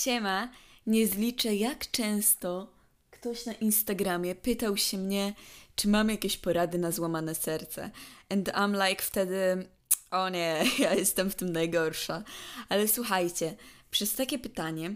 Siema, 0.00 0.48
nie 0.86 1.06
zliczę 1.06 1.54
jak 1.54 1.90
często 1.90 2.72
ktoś 3.10 3.46
na 3.46 3.52
Instagramie 3.52 4.34
pytał 4.34 4.76
się 4.76 4.98
mnie, 4.98 5.34
czy 5.76 5.88
mam 5.88 6.08
jakieś 6.08 6.36
porady 6.36 6.78
na 6.78 6.90
złamane 6.90 7.34
serce. 7.34 7.90
And 8.28 8.48
I'm 8.48 8.88
like 8.88 9.02
wtedy, 9.02 9.68
o 10.10 10.28
nie, 10.28 10.64
ja 10.78 10.94
jestem 10.94 11.30
w 11.30 11.34
tym 11.34 11.52
najgorsza. 11.52 12.22
Ale 12.68 12.88
słuchajcie, 12.88 13.56
przez 13.90 14.14
takie 14.14 14.38
pytanie 14.38 14.94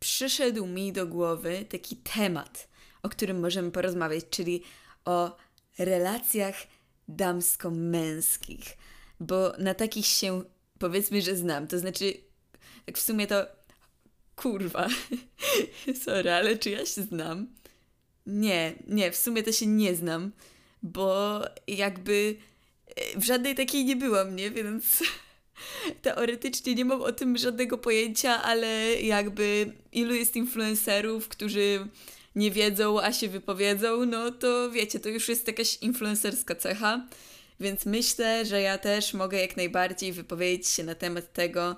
przyszedł 0.00 0.66
mi 0.66 0.92
do 0.92 1.06
głowy 1.06 1.64
taki 1.68 1.96
temat, 1.96 2.68
o 3.02 3.08
którym 3.08 3.40
możemy 3.40 3.70
porozmawiać, 3.70 4.24
czyli 4.30 4.62
o 5.04 5.36
relacjach 5.78 6.56
damsko-męskich. 7.08 8.76
Bo 9.20 9.52
na 9.58 9.74
takich 9.74 10.06
się 10.06 10.44
powiedzmy, 10.78 11.22
że 11.22 11.36
znam. 11.36 11.66
To 11.66 11.78
znaczy, 11.78 12.14
tak 12.86 12.98
w 12.98 13.02
sumie 13.02 13.26
to 13.26 13.65
kurwa. 14.36 14.88
Sorry, 16.04 16.32
ale 16.32 16.56
czy 16.56 16.70
ja 16.70 16.86
się 16.86 17.02
znam? 17.02 17.46
Nie, 18.26 18.74
nie, 18.86 19.12
w 19.12 19.16
sumie 19.16 19.42
to 19.42 19.52
się 19.52 19.66
nie 19.66 19.94
znam, 19.94 20.32
bo 20.82 21.40
jakby 21.66 22.36
e, 22.96 23.20
w 23.20 23.24
żadnej 23.24 23.54
takiej 23.54 23.84
nie 23.84 23.96
byłam, 23.96 24.36
nie? 24.36 24.50
Więc 24.50 24.84
teoretycznie 26.02 26.74
nie 26.74 26.84
mam 26.84 27.02
o 27.02 27.12
tym 27.12 27.36
żadnego 27.36 27.78
pojęcia, 27.78 28.42
ale 28.42 29.00
jakby 29.02 29.72
ilu 29.92 30.14
jest 30.14 30.36
influencerów, 30.36 31.28
którzy 31.28 31.88
nie 32.36 32.50
wiedzą, 32.50 33.00
a 33.00 33.12
się 33.12 33.28
wypowiedzą, 33.28 34.06
no 34.06 34.30
to 34.30 34.70
wiecie, 34.70 35.00
to 35.00 35.08
już 35.08 35.28
jest 35.28 35.46
jakaś 35.46 35.76
influencerska 35.76 36.54
cecha. 36.54 37.06
Więc 37.60 37.86
myślę, 37.86 38.44
że 38.46 38.60
ja 38.60 38.78
też 38.78 39.14
mogę 39.14 39.40
jak 39.40 39.56
najbardziej 39.56 40.12
wypowiedzieć 40.12 40.68
się 40.68 40.84
na 40.84 40.94
temat 40.94 41.32
tego, 41.32 41.76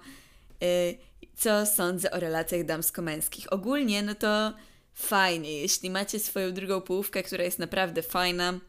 e, 0.62 0.94
co 1.38 1.66
sądzę 1.66 2.10
o 2.10 2.20
relacjach 2.20 2.64
damsko-męskich. 2.64 3.52
Ogólnie, 3.52 4.02
no 4.02 4.14
to 4.14 4.54
fajnie. 4.94 5.60
Jeśli 5.60 5.90
macie 5.90 6.18
swoją 6.18 6.52
drugą 6.52 6.80
połówkę, 6.80 7.22
która 7.22 7.44
jest 7.44 7.58
naprawdę 7.58 8.02
fajna, 8.02 8.60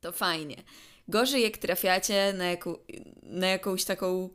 to 0.00 0.12
fajnie. 0.12 0.62
Gorzej 1.08 1.42
jak 1.42 1.58
trafiacie 1.58 2.32
na, 2.32 2.44
jaką, 2.44 2.76
na 3.22 3.46
jakąś 3.46 3.84
taką 3.84 4.30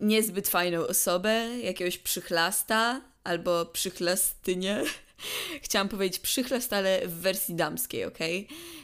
niezbyt 0.00 0.48
fajną 0.48 0.86
osobę, 0.86 1.58
jakiegoś 1.62 1.98
przychlasta 1.98 3.00
albo 3.24 3.66
przychlastynię. 3.66 4.82
Chciałam 5.62 5.88
powiedzieć 5.88 6.18
przychlast, 6.18 6.72
ale 6.72 7.08
w 7.08 7.12
wersji 7.12 7.54
damskiej, 7.54 8.04
ok? 8.04 8.18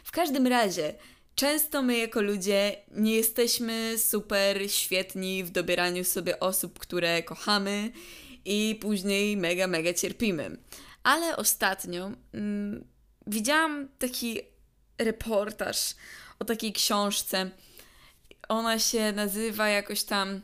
W 0.05 0.11
każdym 0.11 0.47
razie, 0.47 0.95
Często 1.35 1.83
my 1.83 1.99
jako 1.99 2.23
ludzie 2.23 2.77
nie 2.91 3.15
jesteśmy 3.15 3.99
super 3.99 4.71
świetni 4.71 5.45
w 5.45 5.51
dobieraniu 5.51 6.05
sobie 6.05 6.41
osób, 6.41 6.79
które 6.79 7.23
kochamy 7.23 7.93
i 8.45 8.79
później 8.81 9.37
mega, 9.37 9.67
mega 9.67 9.95
cierpimy. 9.95 10.57
Ale 11.03 11.37
ostatnio 11.37 12.11
mm, 12.35 12.85
widziałam 13.27 13.89
taki 13.99 14.41
reportaż 14.99 15.95
o 16.39 16.45
takiej 16.45 16.73
książce. 16.73 17.51
Ona 18.49 18.79
się 18.79 19.13
nazywa 19.13 19.69
jakoś 19.69 20.03
tam 20.03 20.43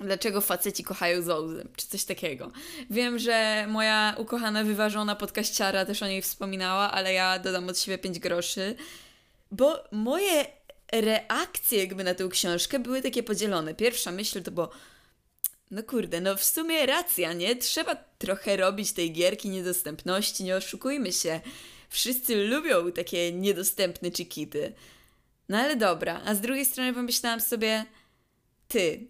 Dlaczego 0.00 0.40
faceci 0.40 0.84
kochają 0.84 1.22
zołzy, 1.22 1.68
czy 1.76 1.86
coś 1.86 2.04
takiego. 2.04 2.50
Wiem, 2.90 3.18
że 3.18 3.66
moja 3.68 4.14
ukochana, 4.18 4.64
wyważona 4.64 5.16
podkaściara 5.16 5.84
też 5.84 6.02
o 6.02 6.06
niej 6.06 6.22
wspominała, 6.22 6.92
ale 6.92 7.12
ja 7.12 7.38
dodam 7.38 7.68
od 7.68 7.78
siebie 7.78 7.98
5 7.98 8.18
groszy 8.18 8.76
bo 9.50 9.84
moje 9.92 10.46
reakcje 10.92 11.78
jakby 11.78 12.04
na 12.04 12.14
tę 12.14 12.28
książkę 12.28 12.78
były 12.78 13.02
takie 13.02 13.22
podzielone. 13.22 13.74
Pierwsza 13.74 14.12
myśl 14.12 14.42
to 14.42 14.50
było, 14.50 14.70
no 15.70 15.82
kurde, 15.82 16.20
no 16.20 16.36
w 16.36 16.44
sumie 16.44 16.86
racja, 16.86 17.32
nie? 17.32 17.56
Trzeba 17.56 17.96
trochę 17.96 18.56
robić 18.56 18.92
tej 18.92 19.12
gierki 19.12 19.48
niedostępności, 19.48 20.44
nie 20.44 20.56
oszukujmy 20.56 21.12
się. 21.12 21.40
Wszyscy 21.88 22.44
lubią 22.44 22.92
takie 22.92 23.32
niedostępne 23.32 24.10
czikity. 24.10 24.72
No 25.48 25.58
ale 25.58 25.76
dobra, 25.76 26.20
a 26.24 26.34
z 26.34 26.40
drugiej 26.40 26.64
strony 26.64 26.94
pomyślałam 26.94 27.40
sobie, 27.40 27.84
ty, 28.68 29.06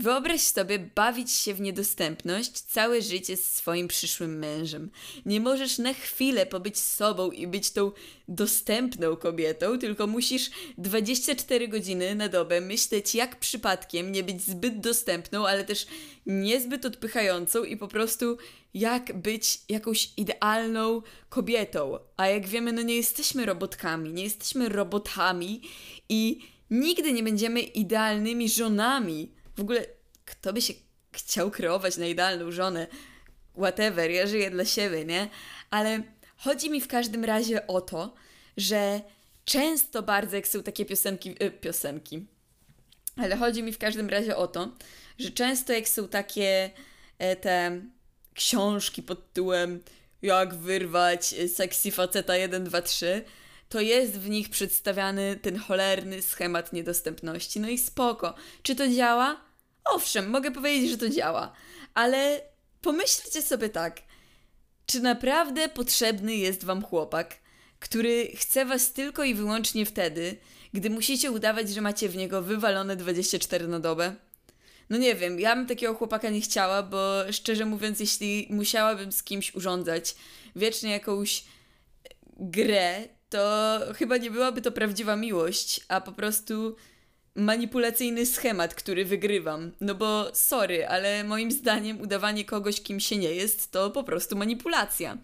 Wyobraź 0.00 0.40
sobie 0.40 0.78
bawić 0.78 1.32
się 1.32 1.54
w 1.54 1.60
niedostępność 1.60 2.50
całe 2.50 3.02
życie 3.02 3.36
z 3.36 3.52
swoim 3.52 3.88
przyszłym 3.88 4.38
mężem. 4.38 4.90
Nie 5.26 5.40
możesz 5.40 5.78
na 5.78 5.94
chwilę 5.94 6.46
pobyć 6.46 6.78
sobą 6.78 7.30
i 7.30 7.46
być 7.46 7.70
tą 7.70 7.92
dostępną 8.28 9.16
kobietą, 9.16 9.78
tylko 9.78 10.06
musisz 10.06 10.50
24 10.78 11.68
godziny 11.68 12.14
na 12.14 12.28
dobę 12.28 12.60
myśleć, 12.60 13.14
jak 13.14 13.38
przypadkiem 13.38 14.12
nie 14.12 14.22
być 14.22 14.42
zbyt 14.42 14.80
dostępną, 14.80 15.46
ale 15.46 15.64
też 15.64 15.86
niezbyt 16.26 16.84
odpychającą 16.84 17.64
i 17.64 17.76
po 17.76 17.88
prostu 17.88 18.38
jak 18.74 19.20
być 19.20 19.60
jakąś 19.68 20.10
idealną 20.16 21.02
kobietą. 21.28 21.98
A 22.16 22.26
jak 22.26 22.46
wiemy, 22.46 22.72
no 22.72 22.82
nie 22.82 22.96
jesteśmy 22.96 23.46
robotkami, 23.46 24.12
nie 24.12 24.24
jesteśmy 24.24 24.68
robotami 24.68 25.62
i 26.08 26.40
nigdy 26.70 27.12
nie 27.12 27.22
będziemy 27.22 27.60
idealnymi 27.60 28.48
żonami 28.48 29.37
w 29.58 29.60
ogóle, 29.60 29.86
kto 30.24 30.52
by 30.52 30.62
się 30.62 30.74
chciał 31.12 31.50
kreować 31.50 31.96
na 31.96 32.06
idealną 32.06 32.50
żonę? 32.50 32.86
Whatever, 33.56 34.10
ja 34.10 34.26
żyję 34.26 34.50
dla 34.50 34.64
siebie, 34.64 35.04
nie? 35.04 35.28
Ale 35.70 36.02
chodzi 36.36 36.70
mi 36.70 36.80
w 36.80 36.88
każdym 36.88 37.24
razie 37.24 37.66
o 37.66 37.80
to, 37.80 38.14
że 38.56 39.00
często 39.44 40.02
bardzo, 40.02 40.36
jak 40.36 40.48
są 40.48 40.62
takie 40.62 40.84
piosenki, 40.84 41.44
y, 41.44 41.50
piosenki, 41.50 42.26
ale 43.16 43.36
chodzi 43.36 43.62
mi 43.62 43.72
w 43.72 43.78
każdym 43.78 44.08
razie 44.08 44.36
o 44.36 44.46
to, 44.46 44.72
że 45.18 45.30
często 45.30 45.72
jak 45.72 45.88
są 45.88 46.08
takie 46.08 46.70
e, 47.18 47.36
te 47.36 47.80
książki 48.34 49.02
pod 49.02 49.28
tytułem 49.28 49.82
jak 50.22 50.54
wyrwać 50.54 51.34
sexy 51.54 51.90
faceta 51.90 52.36
1, 52.36 52.64
2, 52.64 52.82
3, 52.82 53.24
to 53.68 53.80
jest 53.80 54.18
w 54.18 54.28
nich 54.28 54.50
przedstawiany 54.50 55.36
ten 55.36 55.58
cholerny 55.58 56.22
schemat 56.22 56.72
niedostępności. 56.72 57.60
No 57.60 57.68
i 57.68 57.78
spoko. 57.78 58.34
Czy 58.62 58.76
to 58.76 58.88
działa? 58.88 59.47
Owszem, 59.88 60.30
mogę 60.30 60.50
powiedzieć, 60.50 60.90
że 60.90 60.98
to 60.98 61.08
działa, 61.08 61.52
ale 61.94 62.40
pomyślcie 62.82 63.42
sobie 63.42 63.68
tak. 63.68 64.02
Czy 64.86 65.00
naprawdę 65.00 65.68
potrzebny 65.68 66.36
jest 66.36 66.64
wam 66.64 66.82
chłopak, 66.82 67.36
który 67.78 68.32
chce 68.36 68.64
was 68.64 68.92
tylko 68.92 69.24
i 69.24 69.34
wyłącznie 69.34 69.86
wtedy, 69.86 70.36
gdy 70.74 70.90
musicie 70.90 71.30
udawać, 71.30 71.70
że 71.70 71.80
macie 71.80 72.08
w 72.08 72.16
niego 72.16 72.42
wywalone 72.42 72.96
24 72.96 73.68
na 73.68 73.80
dobę? 73.80 74.14
No 74.90 74.98
nie 74.98 75.14
wiem, 75.14 75.40
ja 75.40 75.56
bym 75.56 75.66
takiego 75.66 75.94
chłopaka 75.94 76.30
nie 76.30 76.40
chciała, 76.40 76.82
bo 76.82 77.32
szczerze 77.32 77.64
mówiąc, 77.64 78.00
jeśli 78.00 78.46
musiałabym 78.50 79.12
z 79.12 79.22
kimś 79.22 79.54
urządzać 79.54 80.14
wiecznie 80.56 80.90
jakąś 80.90 81.44
grę, 82.36 83.08
to 83.30 83.80
chyba 83.96 84.16
nie 84.16 84.30
byłaby 84.30 84.62
to 84.62 84.72
prawdziwa 84.72 85.16
miłość, 85.16 85.80
a 85.88 86.00
po 86.00 86.12
prostu 86.12 86.76
manipulacyjny 87.38 88.26
schemat, 88.26 88.74
który 88.74 89.04
wygrywam. 89.04 89.72
No 89.80 89.94
bo 89.94 90.30
sorry, 90.34 90.86
ale 90.86 91.24
moim 91.24 91.52
zdaniem 91.52 92.00
udawanie 92.00 92.44
kogoś, 92.44 92.80
kim 92.80 93.00
się 93.00 93.16
nie 93.16 93.34
jest, 93.34 93.70
to 93.70 93.90
po 93.90 94.04
prostu 94.04 94.36
manipulacja. 94.36 95.18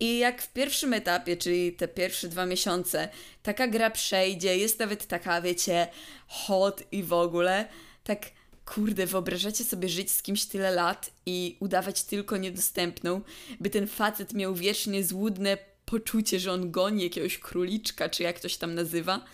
I 0.00 0.18
jak 0.18 0.42
w 0.42 0.52
pierwszym 0.52 0.94
etapie, 0.94 1.36
czyli 1.36 1.72
te 1.72 1.88
pierwsze 1.88 2.28
dwa 2.28 2.46
miesiące, 2.46 3.08
taka 3.42 3.68
gra 3.68 3.90
przejdzie, 3.90 4.56
jest 4.56 4.78
nawet 4.78 5.06
taka, 5.06 5.42
wiecie, 5.42 5.88
hot 6.26 6.82
i 6.92 7.02
w 7.02 7.12
ogóle, 7.12 7.68
tak 8.04 8.26
kurde, 8.64 9.06
wyobrażacie 9.06 9.64
sobie 9.64 9.88
żyć 9.88 10.10
z 10.10 10.22
kimś 10.22 10.44
tyle 10.44 10.70
lat 10.70 11.10
i 11.26 11.56
udawać 11.60 12.02
tylko 12.02 12.36
niedostępną, 12.36 13.20
by 13.60 13.70
ten 13.70 13.86
facet 13.86 14.34
miał 14.34 14.54
wiecznie 14.54 15.04
złudne 15.04 15.58
poczucie, 15.84 16.40
że 16.40 16.52
on 16.52 16.70
goni 16.70 17.02
jakiegoś 17.02 17.38
króliczka, 17.38 18.08
czy 18.08 18.22
jak 18.22 18.36
ktoś 18.36 18.56
tam 18.56 18.74
nazywa. 18.74 19.24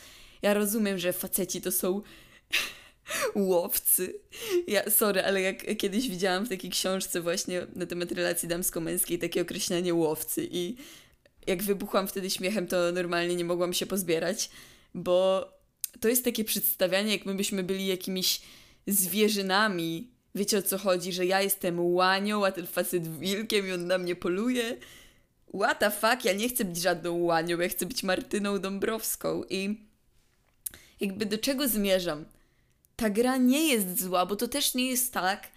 Ja 0.43 0.55
rozumiem, 0.55 0.99
że 0.99 1.13
faceci 1.13 1.61
to 1.61 1.73
są 1.73 2.03
łowcy. 3.35 4.21
Ja, 4.67 4.91
sorry, 4.91 5.25
ale 5.25 5.41
jak 5.41 5.77
kiedyś 5.79 6.09
widziałam 6.09 6.47
w 6.47 6.49
takiej 6.49 6.71
książce 6.71 7.21
właśnie 7.21 7.67
na 7.75 7.87
temat 7.87 8.13
relacji 8.13 8.49
damsko-męskiej 8.49 9.19
takie 9.19 9.43
określenie 9.43 9.95
łowcy 9.95 10.49
i 10.51 10.77
jak 11.47 11.63
wybuchłam 11.63 12.09
wtedy 12.09 12.31
śmiechem, 12.31 12.67
to 12.67 12.93
normalnie 12.93 13.37
nie 13.37 13.45
mogłam 13.45 13.73
się 13.73 13.87
pozbierać, 13.87 14.51
bo 14.95 15.49
to 16.01 16.09
jest 16.09 16.25
takie 16.25 16.45
przedstawianie, 16.45 17.13
jak 17.13 17.27
my 17.27 17.35
byśmy 17.35 17.63
byli 17.63 17.87
jakimiś 17.87 18.41
zwierzynami. 18.87 20.11
Wiecie 20.35 20.59
o 20.59 20.63
co 20.63 20.79
chodzi, 20.79 21.13
że 21.13 21.27
ja 21.27 21.43
jestem 21.43 21.81
łanią, 21.81 22.47
a 22.47 22.53
ten 22.53 22.67
facet 22.67 23.19
wilkiem 23.19 23.67
i 23.67 23.73
on 23.73 23.87
na 23.87 23.99
mnie 23.99 24.17
poluje. 24.17 24.77
What 25.55 25.79
the 25.79 25.91
fuck, 25.91 26.25
ja 26.25 26.33
nie 26.33 26.49
chcę 26.49 26.65
być 26.65 26.77
żadną 26.83 27.17
łanią, 27.19 27.61
ja 27.61 27.69
chcę 27.69 27.87
być 27.87 28.03
Martyną 28.03 28.59
Dąbrowską 28.59 29.43
i 29.51 29.86
jakby 31.01 31.27
do 31.27 31.39
czego 31.39 31.69
zmierzam? 31.69 32.25
Ta 32.97 33.11
gra 33.11 33.37
nie 33.37 33.69
jest 33.69 34.03
zła, 34.03 34.27
bo 34.27 34.37
to 34.37 34.49
też 34.49 34.75
nie 34.75 34.91
jest 34.91 35.13
tak. 35.13 35.49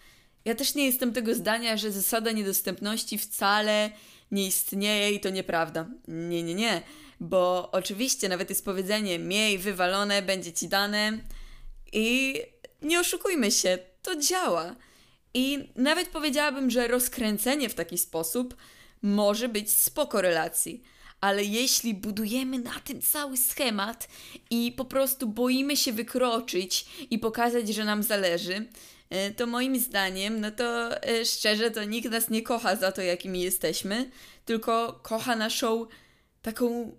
Ja 0.46 0.56
też 0.56 0.76
nie 0.76 0.86
jestem 0.86 1.14
tego 1.14 1.36
zdania, 1.36 1.78
że 1.78 1.92
zasada 1.92 2.32
niedostępności 2.32 3.18
wcale 3.18 3.92
nie 4.32 4.48
istnieje 4.48 5.12
i 5.12 5.20
to 5.20 5.30
nieprawda. 5.30 5.88
Nie, 6.08 6.44
nie, 6.44 6.56
nie. 6.56 6.82
Bo 7.20 7.70
oczywiście 7.72 8.30
nawet 8.30 8.50
jest 8.50 8.66
powiedzenie 8.66 9.20
miej 9.20 9.58
wywalone, 9.58 10.22
będzie 10.22 10.54
ci 10.54 10.68
dane 10.68 11.18
i 11.94 12.36
nie 12.82 13.00
oszukujmy 13.00 13.52
się, 13.52 13.78
to 14.02 14.16
działa. 14.16 14.76
I 15.34 15.70
nawet 15.76 16.08
powiedziałabym, 16.08 16.72
że 16.72 16.88
rozkręcenie 16.88 17.70
w 17.70 17.76
taki 17.76 17.98
sposób 17.98 18.56
może 19.02 19.50
być 19.50 19.72
spoko 19.72 20.22
relacji. 20.22 20.84
Ale 21.21 21.44
jeśli 21.44 21.94
budujemy 21.94 22.60
na 22.60 22.80
tym 22.80 23.01
cały 23.01 23.38
schemat 23.38 24.07
i 24.50 24.71
po 24.71 24.86
prostu 24.86 25.27
boimy 25.27 25.77
się 25.77 25.94
wykroczyć 25.94 26.86
i 27.10 27.19
pokazać, 27.19 27.69
że 27.69 27.86
nam 27.86 28.04
zależy, 28.04 28.68
e, 29.10 29.31
to 29.31 29.48
moim 29.48 29.80
zdaniem, 29.80 30.42
no 30.42 30.51
to 30.51 30.98
e, 31.04 31.25
szczerze, 31.25 31.71
to 31.71 31.83
nikt 31.83 32.12
nas 32.12 32.30
nie 32.30 32.42
kocha 32.42 32.75
za 32.75 32.92
to, 32.92 33.01
jakimi 33.01 33.42
jesteśmy, 33.42 34.12
tylko 34.45 35.00
kocha 35.04 35.36
naszą 35.36 35.86
taką 36.42 36.98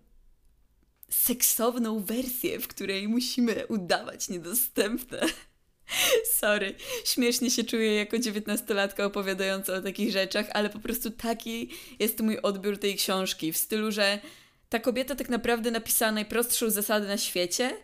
seksowną 1.11 2.05
wersję, 2.05 2.61
w 2.61 2.69
której 2.69 3.08
musimy 3.08 3.67
udawać 3.67 4.28
niedostępne. 4.28 5.20
Sorry, 6.41 6.75
śmiesznie 7.05 7.51
się 7.51 7.65
czuję 7.65 7.95
jako 7.95 8.19
dziewiętnastolatka 8.19 9.05
opowiadająca 9.05 9.75
o 9.75 9.81
takich 9.81 10.13
rzeczach, 10.13 10.47
ale 10.53 10.71
po 10.71 10.79
prostu 10.79 11.11
taki 11.11 11.71
jest 11.99 12.21
mój 12.21 12.39
odbiór 12.39 12.79
tej 12.79 12.97
książki, 12.97 13.53
w 13.53 13.57
stylu, 13.57 13.93
że 13.93 14.19
ta 14.69 14.79
kobieta 14.79 15.15
tak 15.15 15.29
naprawdę 15.29 15.71
napisała 15.71 16.13
najprostszą 16.13 16.71
zasadę 16.71 17.07
na 17.07 17.19
świecie, 17.19 17.77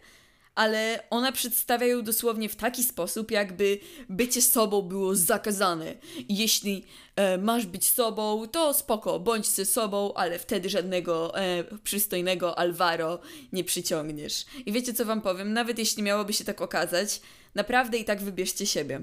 ale 0.55 1.03
ona 1.11 1.33
przedstawia 1.33 1.87
ją 1.87 2.03
dosłownie 2.03 2.49
w 2.49 2.57
taki 2.57 2.85
sposób, 2.85 3.31
jakby 3.31 3.79
bycie 4.09 4.43
sobą 4.43 4.83
było 4.83 5.15
zakazane. 5.15 5.95
Jeśli 6.29 6.85
e, 7.17 7.39
masz 7.39 7.67
być 7.67 7.85
sobą, 7.85 8.47
to 8.49 8.75
spoko, 8.75 9.21
bądź 9.21 9.47
ze 9.47 9.65
sobą, 9.65 10.15
ale 10.15 10.39
wtedy 10.39 10.69
żadnego 10.69 11.39
e, 11.39 11.65
przystojnego 11.85 12.59
Alvaro 12.59 13.19
nie 13.53 13.65
przyciągniesz. 13.65 14.45
I 14.67 14.73
wiecie 14.73 14.95
co 14.95 15.05
wam 15.05 15.23
powiem? 15.23 15.53
Nawet 15.53 15.79
jeśli 15.79 16.03
miałoby 16.03 16.33
się 16.33 16.45
tak 16.45 16.61
okazać, 16.61 17.21
naprawdę 17.57 17.99
i 17.99 18.05
tak 18.05 18.23
wybierzcie 18.23 18.67
siebie. 18.67 19.01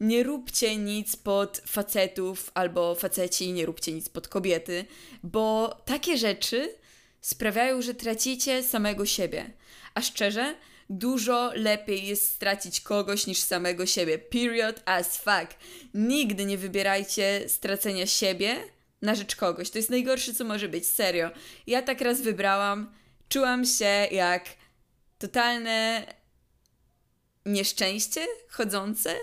Nie 0.00 0.22
róbcie 0.22 0.76
nic 0.76 1.16
pod 1.16 1.62
facetów 1.66 2.50
albo 2.54 2.94
faceci, 2.94 3.52
nie 3.52 3.66
róbcie 3.66 3.92
nic 3.92 4.08
pod 4.08 4.28
kobiety, 4.28 4.84
bo 5.22 5.76
takie 5.84 6.18
rzeczy 6.18 6.74
sprawiają, 7.20 7.82
że 7.82 7.94
tracicie 7.94 8.62
samego 8.62 9.06
siebie. 9.06 9.50
A 9.94 10.00
szczerze, 10.00 10.54
dużo 10.90 11.52
lepiej 11.54 12.06
jest 12.06 12.32
stracić 12.32 12.80
kogoś 12.80 13.26
niż 13.26 13.38
samego 13.38 13.86
siebie. 13.86 14.18
Period 14.18 14.82
as 14.84 15.16
fuck. 15.16 15.54
Nigdy 15.94 16.44
nie 16.44 16.58
wybierajcie 16.58 17.48
stracenia 17.48 18.06
siebie 18.06 18.56
na 19.02 19.14
rzecz 19.14 19.36
kogoś. 19.36 19.70
To 19.70 19.78
jest 19.78 19.90
najgorsze, 19.90 20.34
co 20.34 20.44
może 20.44 20.68
być. 20.68 20.86
Serio. 20.86 21.30
Ja 21.66 21.82
tak 21.82 22.00
raz 22.00 22.20
wybrałam. 22.20 22.94
Czułam 23.28 23.64
się 23.64 24.08
jak 24.10 24.44
totalne 25.18 26.06
nieszczęście 27.46 28.26
chodzące. 28.48 29.14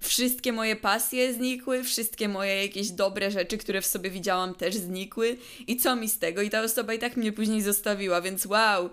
Wszystkie 0.00 0.52
moje 0.52 0.76
pasje 0.76 1.34
znikły, 1.34 1.84
wszystkie 1.84 2.28
moje 2.28 2.62
jakieś 2.62 2.90
dobre 2.90 3.30
rzeczy, 3.30 3.58
które 3.58 3.82
w 3.82 3.86
sobie 3.86 4.10
widziałam, 4.10 4.54
też 4.54 4.74
znikły. 4.74 5.36
I 5.66 5.76
co 5.76 5.96
mi 5.96 6.08
z 6.08 6.18
tego? 6.18 6.42
I 6.42 6.50
ta 6.50 6.62
osoba 6.62 6.94
i 6.94 6.98
tak 6.98 7.16
mnie 7.16 7.32
później 7.32 7.62
zostawiła, 7.62 8.20
więc 8.20 8.46
wow, 8.46 8.90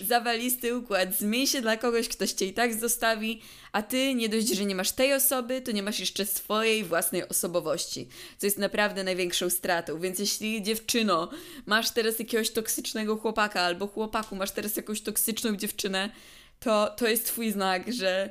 zawalisty 0.00 0.76
układ. 0.76 1.14
Zmień 1.14 1.46
się 1.46 1.60
dla 1.60 1.76
kogoś, 1.76 2.08
ktoś 2.08 2.32
cię 2.32 2.46
i 2.46 2.52
tak 2.52 2.74
zostawi, 2.74 3.40
a 3.72 3.82
ty 3.82 4.14
nie 4.14 4.28
dość, 4.28 4.48
że 4.48 4.64
nie 4.64 4.74
masz 4.74 4.92
tej 4.92 5.14
osoby, 5.14 5.60
to 5.60 5.72
nie 5.72 5.82
masz 5.82 6.00
jeszcze 6.00 6.26
swojej 6.26 6.84
własnej 6.84 7.28
osobowości, 7.28 8.08
co 8.38 8.46
jest 8.46 8.58
naprawdę 8.58 9.04
największą 9.04 9.50
stratą. 9.50 10.00
Więc 10.00 10.18
jeśli 10.18 10.62
dziewczyno, 10.62 11.30
masz 11.66 11.90
teraz 11.90 12.18
jakiegoś 12.18 12.50
toksycznego 12.50 13.16
chłopaka, 13.16 13.60
albo 13.60 13.86
chłopaku, 13.86 14.36
masz 14.36 14.50
teraz 14.50 14.76
jakąś 14.76 15.00
toksyczną 15.00 15.56
dziewczynę, 15.56 16.10
to 16.60 16.94
to 16.96 17.08
jest 17.08 17.26
twój 17.26 17.50
znak, 17.50 17.92
że 17.92 18.30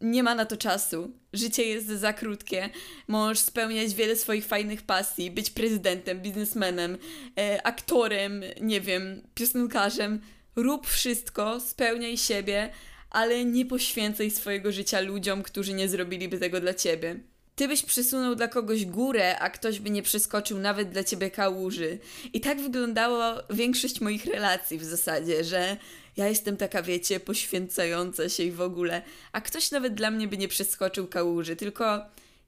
nie 0.00 0.22
ma 0.22 0.34
na 0.34 0.46
to 0.46 0.56
czasu. 0.56 1.12
Życie 1.32 1.64
jest 1.64 1.86
za 1.86 2.12
krótkie. 2.12 2.70
Możesz 3.08 3.38
spełniać 3.38 3.94
wiele 3.94 4.16
swoich 4.16 4.46
fajnych 4.46 4.82
pasji, 4.82 5.30
być 5.30 5.50
prezydentem, 5.50 6.20
biznesmenem, 6.20 6.98
e, 7.38 7.66
aktorem, 7.66 8.42
nie 8.60 8.80
wiem, 8.80 9.22
piosenkarzem. 9.34 10.20
Rób 10.56 10.86
wszystko, 10.86 11.60
spełniaj 11.60 12.16
siebie, 12.16 12.70
ale 13.10 13.44
nie 13.44 13.66
poświęcaj 13.66 14.30
swojego 14.30 14.72
życia 14.72 15.00
ludziom, 15.00 15.42
którzy 15.42 15.74
nie 15.74 15.88
zrobiliby 15.88 16.38
tego 16.38 16.60
dla 16.60 16.74
ciebie. 16.74 17.20
Ty 17.56 17.68
byś 17.68 17.82
przesunął 17.82 18.34
dla 18.34 18.48
kogoś 18.48 18.86
górę, 18.86 19.38
a 19.38 19.50
ktoś 19.50 19.80
by 19.80 19.90
nie 19.90 20.02
przeskoczył 20.02 20.58
nawet 20.58 20.90
dla 20.90 21.04
ciebie 21.04 21.30
kałuży. 21.30 21.98
I 22.32 22.40
tak 22.40 22.60
wyglądało 22.60 23.34
większość 23.50 24.00
moich 24.00 24.24
relacji 24.24 24.78
w 24.78 24.84
zasadzie, 24.84 25.44
że 25.44 25.76
ja 26.16 26.28
jestem 26.28 26.56
taka, 26.56 26.82
wiecie, 26.82 27.20
poświęcająca 27.20 28.28
się 28.28 28.42
i 28.42 28.52
w 28.52 28.60
ogóle, 28.60 29.02
a 29.32 29.40
ktoś 29.40 29.70
nawet 29.70 29.94
dla 29.94 30.10
mnie 30.10 30.28
by 30.28 30.38
nie 30.38 30.48
przeskoczył 30.48 31.06
kałuży, 31.06 31.56
tylko 31.56 31.84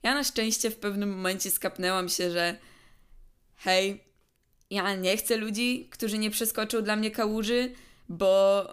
ja 0.02 0.14
na 0.14 0.24
szczęście 0.24 0.70
w 0.70 0.76
pewnym 0.76 1.16
momencie 1.16 1.50
skapnęłam 1.50 2.08
się, 2.08 2.30
że 2.30 2.56
hej, 3.56 4.04
ja 4.70 4.94
nie 4.94 5.16
chcę 5.16 5.36
ludzi, 5.36 5.88
którzy 5.90 6.18
nie 6.18 6.30
przeskoczą 6.30 6.82
dla 6.82 6.96
mnie 6.96 7.10
kałuży, 7.10 7.72
bo 8.08 8.64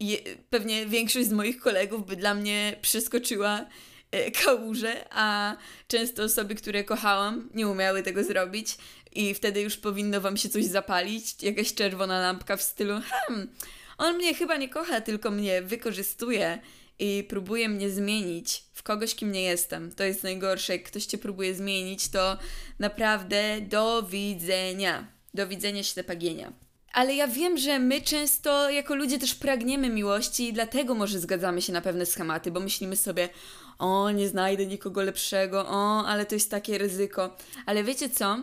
je, 0.00 0.18
pewnie 0.50 0.86
większość 0.86 1.28
z 1.28 1.32
moich 1.32 1.60
kolegów 1.60 2.06
by 2.06 2.16
dla 2.16 2.34
mnie 2.34 2.76
przeskoczyła 2.82 3.66
kałuże, 4.44 5.04
a 5.10 5.56
często 5.88 6.22
osoby, 6.22 6.54
które 6.54 6.84
kochałam, 6.84 7.50
nie 7.54 7.68
umiały 7.68 8.02
tego 8.02 8.24
zrobić 8.24 8.76
i 9.12 9.34
wtedy 9.34 9.60
już 9.60 9.76
powinno 9.76 10.20
wam 10.20 10.36
się 10.36 10.48
coś 10.48 10.64
zapalić, 10.64 11.42
jakaś 11.42 11.74
czerwona 11.74 12.20
lampka 12.20 12.56
w 12.56 12.62
stylu 12.62 13.00
hmm, 13.10 13.48
on 13.98 14.16
mnie 14.16 14.34
chyba 14.34 14.56
nie 14.56 14.68
kocha, 14.68 15.00
tylko 15.00 15.30
mnie 15.30 15.62
wykorzystuje 15.62 16.58
i 16.98 17.24
próbuje 17.28 17.68
mnie 17.68 17.90
zmienić 17.90 18.64
w 18.72 18.82
kogoś, 18.82 19.14
kim 19.14 19.32
nie 19.32 19.42
jestem. 19.42 19.92
To 19.92 20.04
jest 20.04 20.22
najgorsze. 20.22 20.72
Jak 20.72 20.82
ktoś 20.82 21.06
cię 21.06 21.18
próbuje 21.18 21.54
zmienić, 21.54 22.08
to 22.08 22.38
naprawdę 22.78 23.60
do 23.60 24.02
widzenia. 24.02 25.06
Do 25.34 25.46
widzenia 25.46 25.82
ślepagienia. 25.82 26.52
Ale 26.92 27.14
ja 27.14 27.26
wiem, 27.28 27.58
że 27.58 27.78
my 27.78 28.00
często 28.00 28.70
jako 28.70 28.94
ludzie 28.94 29.18
też 29.18 29.34
pragniemy 29.34 29.90
miłości 29.90 30.48
i 30.48 30.52
dlatego 30.52 30.94
może 30.94 31.18
zgadzamy 31.18 31.62
się 31.62 31.72
na 31.72 31.80
pewne 31.80 32.06
schematy, 32.06 32.50
bo 32.50 32.60
myślimy 32.60 32.96
sobie, 32.96 33.28
o, 33.78 34.10
nie 34.10 34.28
znajdę 34.28 34.66
nikogo 34.66 35.02
lepszego, 35.02 35.68
o, 35.68 36.06
ale 36.06 36.26
to 36.26 36.34
jest 36.34 36.50
takie 36.50 36.78
ryzyko. 36.78 37.36
Ale 37.66 37.84
wiecie 37.84 38.10
co? 38.10 38.38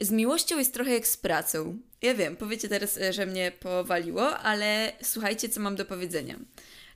Z 0.00 0.10
miłością 0.10 0.58
jest 0.58 0.74
trochę 0.74 0.90
jak 0.90 1.06
z 1.06 1.16
pracą. 1.16 1.78
Ja 2.02 2.14
wiem, 2.14 2.36
powiecie 2.36 2.68
teraz, 2.68 2.98
e, 2.98 3.12
że 3.12 3.26
mnie 3.26 3.52
powaliło, 3.60 4.38
ale 4.38 4.92
słuchajcie, 5.02 5.48
co 5.48 5.60
mam 5.60 5.76
do 5.76 5.84
powiedzenia. 5.84 6.38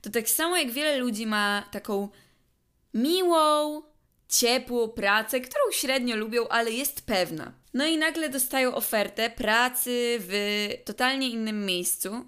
To 0.01 0.09
tak 0.09 0.29
samo 0.29 0.57
jak 0.57 0.71
wiele 0.71 0.97
ludzi 0.97 1.27
ma 1.27 1.63
taką 1.71 2.09
miłą, 2.93 3.81
ciepłą 4.29 4.89
pracę, 4.89 5.41
którą 5.41 5.61
średnio 5.71 6.15
lubią, 6.15 6.47
ale 6.47 6.71
jest 6.71 7.01
pewna. 7.01 7.51
No 7.73 7.85
i 7.85 7.97
nagle 7.97 8.29
dostają 8.29 8.75
ofertę 8.75 9.29
pracy 9.29 10.17
w 10.19 10.67
totalnie 10.85 11.29
innym 11.29 11.65
miejscu 11.65 12.25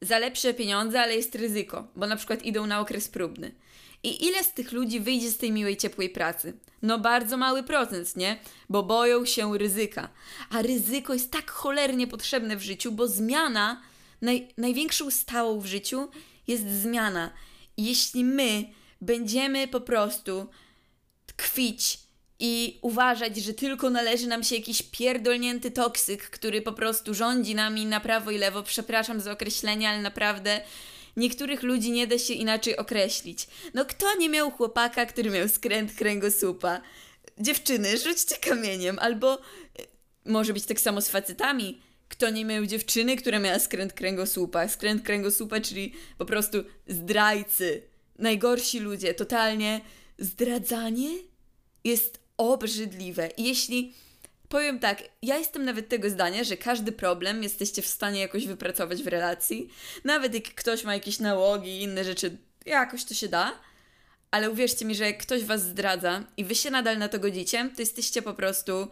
za 0.00 0.18
lepsze 0.18 0.54
pieniądze, 0.54 1.00
ale 1.00 1.16
jest 1.16 1.34
ryzyko, 1.34 1.88
bo 1.96 2.06
na 2.06 2.16
przykład 2.16 2.42
idą 2.42 2.66
na 2.66 2.80
okres 2.80 3.08
próbny. 3.08 3.54
I 4.02 4.26
ile 4.26 4.44
z 4.44 4.52
tych 4.52 4.72
ludzi 4.72 5.00
wyjdzie 5.00 5.30
z 5.30 5.38
tej 5.38 5.52
miłej, 5.52 5.76
ciepłej 5.76 6.10
pracy? 6.10 6.52
No 6.82 6.98
bardzo 6.98 7.36
mały 7.36 7.62
procent, 7.62 8.16
nie? 8.16 8.38
Bo 8.68 8.82
boją 8.82 9.24
się 9.24 9.58
ryzyka. 9.58 10.08
A 10.50 10.62
ryzyko 10.62 11.12
jest 11.12 11.30
tak 11.30 11.50
cholernie 11.50 12.06
potrzebne 12.06 12.56
w 12.56 12.62
życiu, 12.62 12.92
bo 12.92 13.08
zmiana, 13.08 13.82
naj, 14.22 14.48
największą 14.58 15.10
stałą 15.10 15.60
w 15.60 15.66
życiu 15.66 16.08
jest 16.46 16.70
zmiana. 16.70 17.30
Jeśli 17.76 18.24
my 18.24 18.64
będziemy 19.00 19.68
po 19.68 19.80
prostu 19.80 20.46
tkwić 21.36 21.98
i 22.38 22.78
uważać, 22.82 23.36
że 23.36 23.54
tylko 23.54 23.90
należy 23.90 24.26
nam 24.26 24.44
się 24.44 24.56
jakiś 24.56 24.82
pierdolnięty 24.82 25.70
toksyk, 25.70 26.22
który 26.30 26.62
po 26.62 26.72
prostu 26.72 27.14
rządzi 27.14 27.54
nami 27.54 27.86
na 27.86 28.00
prawo 28.00 28.30
i 28.30 28.38
lewo, 28.38 28.62
przepraszam 28.62 29.20
za 29.20 29.32
określenie, 29.32 29.88
ale 29.88 30.02
naprawdę 30.02 30.60
niektórych 31.16 31.62
ludzi 31.62 31.90
nie 31.90 32.06
da 32.06 32.18
się 32.18 32.34
inaczej 32.34 32.76
określić. 32.76 33.46
No 33.74 33.84
kto 33.84 34.16
nie 34.16 34.28
miał 34.28 34.50
chłopaka, 34.50 35.06
który 35.06 35.30
miał 35.30 35.48
skręt 35.48 35.94
kręgosłupa? 35.94 36.80
Dziewczyny, 37.38 37.98
rzućcie 37.98 38.36
kamieniem, 38.36 38.98
albo 38.98 39.34
e, 39.34 39.40
może 40.24 40.52
być 40.52 40.66
tak 40.66 40.80
samo 40.80 41.00
z 41.00 41.08
facetami. 41.08 41.80
Kto 42.08 42.30
nie 42.30 42.44
miał 42.44 42.66
dziewczyny, 42.66 43.16
która 43.16 43.38
miała 43.38 43.58
skręt 43.58 43.92
kręgosłupa? 43.92 44.68
Skręt 44.68 45.02
kręgosłupa, 45.02 45.60
czyli 45.60 45.92
po 46.18 46.26
prostu 46.26 46.58
zdrajcy. 46.86 47.82
Najgorsi 48.18 48.80
ludzie, 48.80 49.14
totalnie 49.14 49.80
zdradzanie 50.18 51.10
jest 51.84 52.20
obrzydliwe. 52.36 53.30
Jeśli 53.38 53.94
Powiem 54.52 54.78
tak, 54.78 55.02
ja 55.22 55.38
jestem 55.38 55.64
nawet 55.64 55.88
tego 55.88 56.10
zdania, 56.10 56.44
że 56.44 56.56
każdy 56.56 56.92
problem 56.92 57.42
jesteście 57.42 57.82
w 57.82 57.86
stanie 57.86 58.20
jakoś 58.20 58.46
wypracować 58.46 59.02
w 59.02 59.06
relacji. 59.06 59.68
Nawet 60.04 60.34
jak 60.34 60.44
ktoś 60.44 60.84
ma 60.84 60.94
jakieś 60.94 61.18
nałogi 61.18 61.70
i 61.70 61.82
inne 61.82 62.04
rzeczy, 62.04 62.36
jakoś 62.66 63.04
to 63.04 63.14
się 63.14 63.28
da. 63.28 63.52
Ale 64.30 64.50
uwierzcie 64.50 64.84
mi, 64.84 64.94
że 64.94 65.04
jak 65.04 65.18
ktoś 65.18 65.44
was 65.44 65.62
zdradza 65.62 66.24
i 66.36 66.44
wy 66.44 66.54
się 66.54 66.70
nadal 66.70 66.98
na 66.98 67.08
to 67.08 67.18
godzicie, 67.18 67.70
to 67.76 67.82
jesteście 67.82 68.22
po 68.22 68.34
prostu 68.34 68.88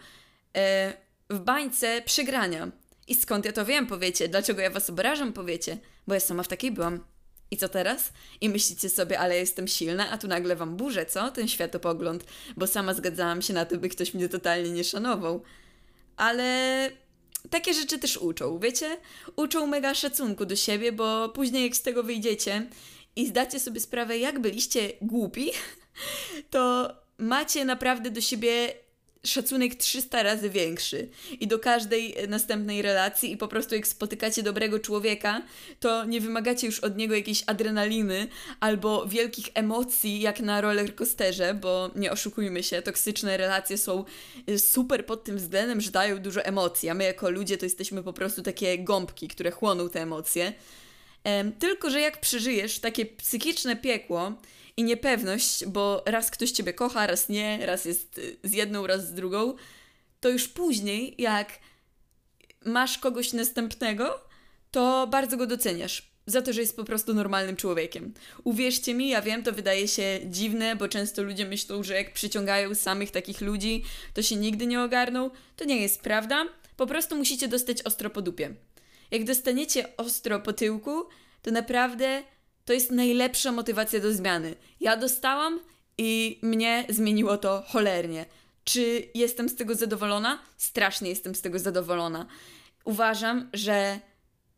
e, 0.57 0.93
w 1.31 1.39
bańce 1.39 2.03
przegrania. 2.03 2.71
I 3.09 3.15
skąd 3.15 3.45
ja 3.45 3.53
to 3.53 3.65
wiem, 3.65 3.87
powiecie? 3.87 4.29
Dlaczego 4.29 4.62
ja 4.62 4.71
was 4.71 4.91
obrażam, 4.91 5.33
powiecie? 5.33 5.79
Bo 6.07 6.15
ja 6.15 6.21
sama 6.21 6.43
w 6.43 6.49
takiej 6.49 6.73
byłam. 6.73 7.05
I 7.50 7.57
co 7.57 7.69
teraz? 7.69 8.12
I 8.40 8.49
myślicie 8.49 8.88
sobie, 8.88 9.19
ale 9.19 9.37
jestem 9.37 9.69
silna, 9.69 10.11
a 10.11 10.19
tu 10.19 10.28
nagle 10.28 10.57
wam 10.57 10.76
burzę, 10.76 11.07
co? 11.07 11.30
Ten 11.30 11.49
światopogląd, 11.49 12.25
bo 12.57 12.66
sama 12.66 12.95
zgadzałam 12.95 13.42
się 13.42 13.52
na 13.52 13.64
to, 13.64 13.76
by 13.76 13.88
ktoś 13.88 14.14
mnie 14.14 14.28
totalnie 14.28 14.71
nie 14.71 14.85
szanował. 14.85 15.42
Ale 16.16 16.90
takie 17.50 17.75
rzeczy 17.75 17.99
też 17.99 18.16
uczą, 18.16 18.59
wiecie? 18.59 18.97
Uczą 19.37 19.66
mega 19.66 19.95
szacunku 19.95 20.47
do 20.47 20.57
siebie, 20.57 20.92
bo 20.92 21.28
później 21.28 21.64
jak 21.64 21.76
z 21.76 21.83
tego 21.83 22.02
wyjdziecie 22.02 22.66
i 23.16 23.26
zdacie 23.26 23.61
sobie 23.61 23.80
sprawę, 23.80 24.19
jak 24.19 24.38
byliście 24.38 24.92
głupi, 25.02 25.50
to 26.50 26.95
macie 27.19 27.64
naprawdę 27.64 28.11
do 28.11 28.21
siebie 28.21 28.75
szacunek 29.25 29.75
300 29.75 30.23
razy 30.23 30.50
większy 30.50 31.09
i 31.41 31.47
do 31.47 31.59
każdej 31.59 32.17
następnej 32.29 32.83
relacji 32.83 33.33
i 33.33 33.37
po 33.37 33.49
prostu 33.49 33.75
jak 33.75 33.87
spotykacie 33.87 34.43
dobrego 34.43 34.79
człowieka, 34.79 35.43
to 35.81 36.05
nie 36.05 36.21
wymagacie 36.21 36.67
już 36.67 36.81
od 36.81 36.97
niego 36.97 37.15
jakiejś 37.15 37.43
adrenaliny 37.47 38.29
albo 38.61 39.07
wielkich 39.07 39.47
emocji 39.55 40.21
jak 40.21 40.41
na 40.41 40.61
rollercoasterze, 40.61 41.55
bo 41.55 41.91
nie 41.97 42.12
oszukujmy 42.12 42.62
się, 42.62 42.83
toksyczne 42.83 43.37
relacje 43.37 43.79
są 43.79 44.05
y, 44.49 44.59
super 44.59 45.07
pod 45.07 45.25
tym 45.25 45.37
względem, 45.37 45.81
że 45.81 45.91
dają 45.91 46.19
dużo 46.19 46.45
emocji, 46.45 46.89
a 46.89 46.95
my 46.95 47.05
jako 47.05 47.31
ludzie 47.31 47.59
to 47.59 47.67
jesteśmy 47.67 48.03
po 48.03 48.12
prostu 48.12 48.43
takie 48.43 48.79
gąbki, 48.79 49.29
które 49.29 49.50
chłoną 49.50 49.89
te 49.89 50.03
emocje. 50.03 50.53
Tylko, 51.59 51.91
że 51.91 52.00
jak 52.00 52.21
przeżyjesz 52.21 52.79
takie 52.79 53.07
psychiczne 53.07 53.77
piekło, 53.77 54.33
i 54.77 54.85
niepewność, 54.85 55.67
bo 55.67 56.03
raz 56.07 56.31
ktoś 56.31 56.50
ciebie 56.50 56.73
kocha, 56.73 57.07
raz 57.07 57.29
nie, 57.29 57.67
raz 57.67 57.85
jest 57.85 58.19
y, 58.19 58.37
z 58.45 58.53
jedną, 58.53 58.87
raz 58.87 59.09
z 59.09 59.15
drugą, 59.15 59.55
to 60.21 60.29
już 60.29 60.49
później, 60.49 61.15
jak 61.19 61.59
masz 62.65 62.99
kogoś 62.99 63.33
następnego, 63.33 64.21
to 64.71 65.07
bardzo 65.07 65.37
go 65.37 65.47
doceniasz. 65.47 66.11
Za 66.27 66.43
to, 66.43 66.53
że 66.53 66.61
jest 66.61 66.77
po 66.77 66.85
prostu 66.85 67.15
normalnym 67.15 67.57
człowiekiem. 67.57 68.15
Uwierzcie 68.45 68.95
mi, 68.95 69.09
ja 69.09 69.23
wiem, 69.23 69.43
to 69.43 69.53
wydaje 69.53 69.89
się 69.89 70.21
dziwne, 70.25 70.77
bo 70.77 70.89
często 70.89 71.23
ludzie 71.23 71.47
myślą, 71.47 71.83
że 71.83 71.95
jak 71.95 72.12
przyciągają 72.12 72.75
samych 72.75 73.11
takich 73.11 73.41
ludzi, 73.41 73.85
to 74.15 74.23
się 74.23 74.37
nigdy 74.37 74.67
nie 74.67 74.83
ogarną. 74.83 75.31
To 75.57 75.65
nie 75.65 75.83
jest 75.83 76.00
prawda. 76.00 76.47
Po 76.77 76.87
prostu 76.87 77.17
musicie 77.17 77.49
dostać 77.49 77.83
ostro 77.83 78.11
po 78.11 78.23
dupie. 78.23 78.55
Jak 79.11 79.25
dostaniecie 79.25 79.97
ostro 79.97 80.41
po 80.41 80.53
tyłku, 80.53 81.05
to 81.43 81.50
naprawdę 81.50 82.23
to 82.71 82.75
jest 82.75 82.91
najlepsza 82.91 83.53
motywacja 83.53 84.00
do 84.00 84.12
zmiany. 84.12 84.55
Ja 84.81 84.97
dostałam 84.97 85.61
i 85.99 86.39
mnie 86.43 86.85
zmieniło 86.89 87.39
to 87.39 87.65
cholernie. 87.67 88.27
Czy 88.65 89.03
jestem 89.15 89.49
z 89.49 89.57
tego 89.57 89.75
zadowolona? 89.75 90.43
Strasznie 90.57 91.09
jestem 91.09 91.35
z 91.35 91.41
tego 91.41 91.59
zadowolona. 91.59 92.27
Uważam, 92.85 93.50
że 93.53 94.00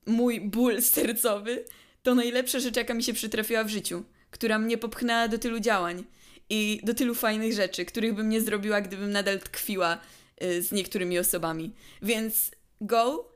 mój 0.07 0.41
ból 0.41 0.83
sercowy 0.83 1.65
to 2.03 2.15
najlepsza 2.15 2.61
rzecz, 2.61 2.77
jaka 2.77 2.95
mi 2.95 3.03
się 3.03 3.13
przytrafiła 3.13 3.65
w 3.65 3.69
życiu, 3.69 4.05
która 4.31 4.59
mnie 4.59 4.79
popchnęła 4.79 5.29
do 5.29 5.39
tylu 5.39 5.61
działań 5.61 6.05
i 6.51 6.81
do 6.83 6.95
tylu 6.95 7.15
fajnych 7.15 7.53
rzeczy, 7.53 7.85
których 7.85 8.15
bym 8.15 8.29
nie 8.29 8.41
zrobiła, 8.41 8.81
gdybym 8.81 9.13
nadal 9.13 9.41
tkwiła 9.41 9.99
y, 10.43 10.63
z 10.63 10.73
niektórymi 10.73 11.19
osobami. 11.19 11.73
Więc 12.03 12.51
go, 12.81 13.32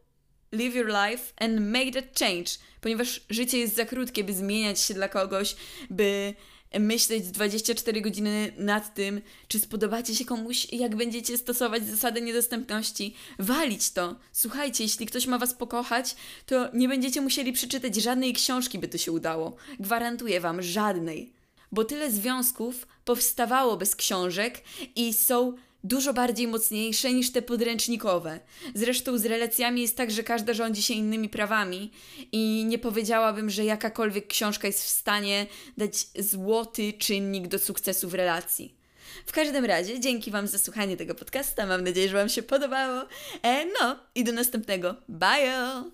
live 0.52 0.74
your 0.74 0.88
life 0.88 1.32
and 1.36 1.60
make 1.60 1.92
that 1.92 2.18
change, 2.18 2.50
ponieważ 2.80 3.20
życie 3.30 3.58
jest 3.58 3.76
za 3.76 3.84
krótkie, 3.84 4.24
by 4.24 4.34
zmieniać 4.34 4.80
się 4.80 4.94
dla 4.94 5.08
kogoś, 5.08 5.56
by 5.90 6.34
myśleć 6.80 7.26
24 7.26 8.00
godziny 8.00 8.52
nad 8.58 8.94
tym, 8.94 9.20
czy 9.48 9.58
spodobacie 9.58 10.14
się 10.14 10.24
komuś, 10.24 10.72
jak 10.72 10.96
będziecie 10.96 11.38
stosować 11.38 11.86
zasadę 11.86 12.20
niedostępności. 12.20 13.14
Walić 13.38 13.90
to. 13.90 14.16
Słuchajcie, 14.32 14.84
jeśli 14.84 15.06
ktoś 15.06 15.26
ma 15.26 15.38
was 15.38 15.54
pokochać, 15.54 16.16
to 16.46 16.68
nie 16.74 16.88
będziecie 16.88 17.20
musieli 17.20 17.52
przeczytać 17.52 17.96
żadnej 17.96 18.32
książki, 18.32 18.78
by 18.78 18.88
to 18.88 18.98
się 18.98 19.12
udało. 19.12 19.56
Gwarantuję 19.80 20.40
wam, 20.40 20.62
żadnej. 20.62 21.32
Bo 21.72 21.84
tyle 21.84 22.10
związków 22.10 22.86
powstawało 23.04 23.76
bez 23.76 23.96
książek 23.96 24.62
i 24.96 25.14
są 25.14 25.54
dużo 25.86 26.14
bardziej 26.14 26.48
mocniejsze 26.48 27.12
niż 27.12 27.32
te 27.32 27.42
podręcznikowe. 27.42 28.40
Zresztą 28.74 29.18
z 29.18 29.26
relacjami 29.26 29.82
jest 29.82 29.96
tak, 29.96 30.10
że 30.10 30.22
każda 30.22 30.54
rządzi 30.54 30.82
się 30.82 30.94
innymi 30.94 31.28
prawami 31.28 31.90
i 32.32 32.64
nie 32.64 32.78
powiedziałabym, 32.78 33.50
że 33.50 33.64
jakakolwiek 33.64 34.26
książka 34.26 34.66
jest 34.66 34.84
w 34.84 34.88
stanie 34.88 35.46
dać 35.76 36.06
złoty 36.18 36.92
czynnik 36.92 37.48
do 37.48 37.58
sukcesu 37.58 38.08
w 38.08 38.14
relacji. 38.14 38.74
W 39.26 39.32
każdym 39.32 39.64
razie, 39.64 40.00
dzięki 40.00 40.30
Wam 40.30 40.46
za 40.46 40.58
słuchanie 40.58 40.96
tego 40.96 41.14
podcasta. 41.14 41.66
Mam 41.66 41.84
nadzieję, 41.84 42.08
że 42.08 42.16
Wam 42.16 42.28
się 42.28 42.42
podobało. 42.42 43.02
E, 43.42 43.64
no 43.80 43.98
i 44.14 44.24
do 44.24 44.32
następnego. 44.32 44.94
Bye! 45.08 45.90